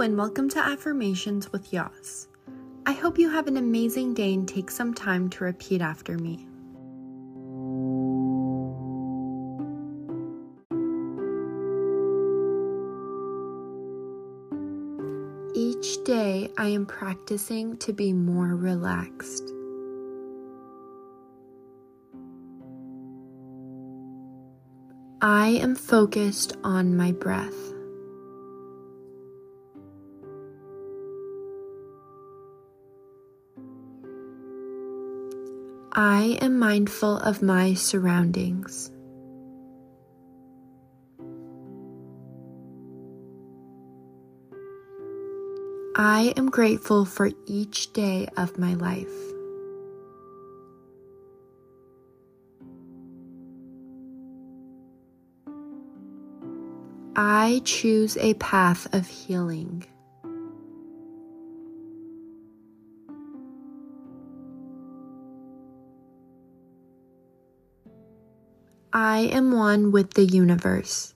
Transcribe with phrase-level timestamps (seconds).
[0.00, 2.28] And welcome to Affirmations with Yas.
[2.86, 6.46] I hope you have an amazing day and take some time to repeat after me.
[15.56, 19.52] Each day, I am practicing to be more relaxed.
[25.20, 27.74] I am focused on my breath.
[36.00, 38.92] I am mindful of my surroundings.
[45.96, 49.08] I am grateful for each day of my life.
[57.16, 59.84] I choose a path of healing.
[68.92, 71.14] I am one with the universe.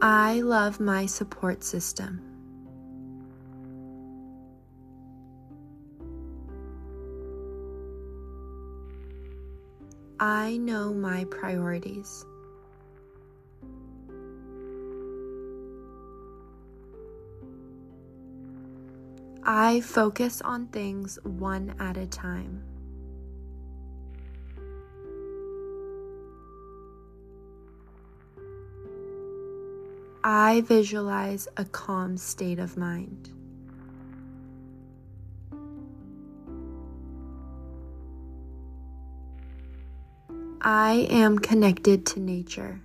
[0.00, 2.22] I love my support system.
[10.20, 12.24] I know my priorities.
[19.42, 22.62] I focus on things one at a time.
[30.22, 33.30] I visualize a calm state of mind.
[40.60, 42.82] I am connected to nature.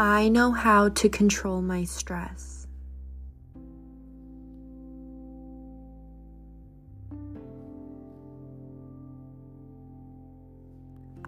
[0.00, 2.66] I know how to control my stress.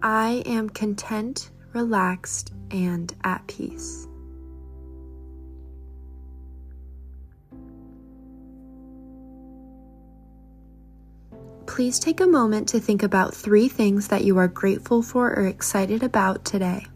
[0.01, 4.07] I am content, relaxed, and at peace.
[11.67, 15.45] Please take a moment to think about three things that you are grateful for or
[15.45, 16.87] excited about today.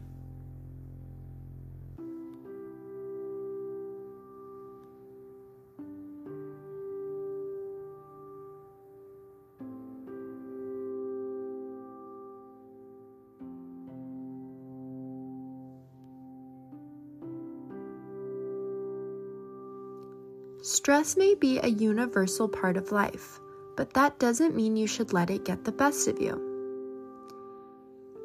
[20.62, 23.40] Stress may be a universal part of life,
[23.76, 26.44] but that doesn't mean you should let it get the best of you.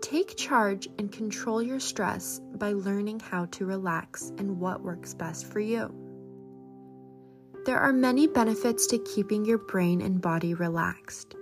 [0.01, 5.47] Take charge and control your stress by learning how to relax and what works best
[5.47, 5.95] for you.
[7.67, 11.37] There are many benefits to keeping your brain and body relaxed.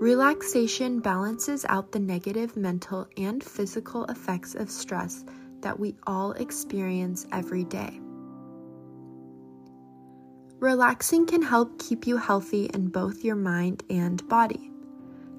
[0.00, 5.24] Relaxation balances out the negative mental and physical effects of stress
[5.60, 8.00] that we all experience every day.
[10.60, 14.70] Relaxing can help keep you healthy in both your mind and body,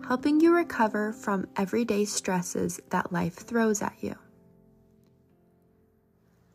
[0.08, 4.16] helping you recover from everyday stresses that life throws at you.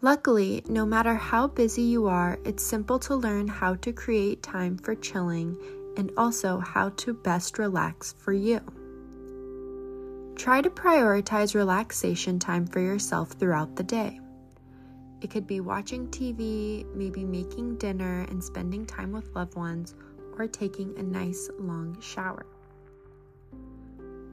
[0.02, 4.78] Luckily, no matter how busy you are, it's simple to learn how to create time
[4.78, 5.58] for chilling
[5.96, 8.60] and also how to best relax for you.
[10.36, 14.19] Try to prioritize relaxation time for yourself throughout the day.
[15.20, 19.94] It could be watching TV, maybe making dinner and spending time with loved ones,
[20.38, 22.46] or taking a nice long shower.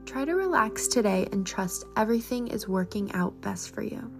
[0.06, 4.10] Try to relax today and trust everything is working out best for you.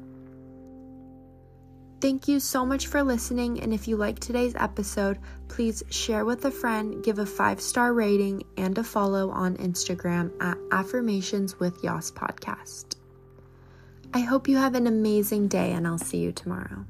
[2.00, 3.61] Thank you so much for listening.
[3.61, 5.19] And if you like today's episode,
[5.49, 10.31] please share with a friend, give a five star rating, and a follow on Instagram
[10.41, 12.98] at Affirmations with Yas Podcast.
[14.14, 16.87] I hope you have an amazing day, and I'll see you tomorrow.